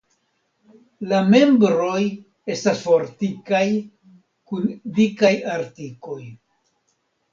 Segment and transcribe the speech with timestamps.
[1.11, 1.99] La membroj
[2.55, 3.63] estas fortikaj
[4.53, 4.67] kun
[5.01, 6.19] dikaj artikoj.